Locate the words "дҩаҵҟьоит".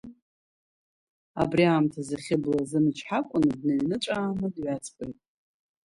4.55-5.17